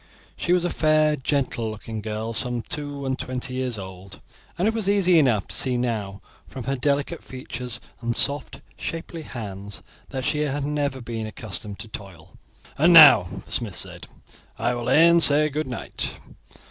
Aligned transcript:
She 0.35 0.51
was 0.51 0.65
a 0.65 0.71
fair, 0.71 1.15
gentle 1.15 1.69
looking 1.69 2.01
girl 2.01 2.33
some 2.33 2.63
two 2.63 3.05
and 3.05 3.19
twenty 3.19 3.53
years 3.53 3.77
old, 3.77 4.19
and 4.57 4.67
it 4.67 4.73
was 4.73 4.89
easy 4.89 5.19
enough 5.19 5.47
to 5.49 5.55
see 5.55 5.77
now 5.77 6.23
from 6.47 6.63
her 6.63 6.75
delicate 6.75 7.23
features 7.23 7.79
and 8.01 8.15
soft 8.15 8.61
shapely 8.77 9.21
hands 9.21 9.83
that 10.09 10.25
she 10.25 10.39
had 10.39 10.65
never 10.65 11.01
been 11.01 11.27
accustomed 11.27 11.77
to 11.77 11.87
toil. 11.87 12.35
"And 12.79 12.93
now," 12.93 13.27
the 13.45 13.51
smith 13.51 13.75
said, 13.75 14.07
"I 14.57 14.73
will 14.73 14.89
e'en 14.89 15.19
say 15.21 15.47
good 15.49 15.67
night. 15.67 16.15